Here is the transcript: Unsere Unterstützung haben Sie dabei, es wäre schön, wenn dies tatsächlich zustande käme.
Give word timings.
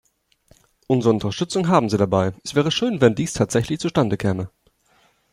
Unsere 0.87 1.13
Unterstützung 1.13 1.67
haben 1.67 1.87
Sie 1.87 1.97
dabei, 1.99 2.33
es 2.43 2.55
wäre 2.55 2.71
schön, 2.71 3.01
wenn 3.01 3.13
dies 3.13 3.33
tatsächlich 3.33 3.77
zustande 3.79 4.17
käme. 4.17 4.49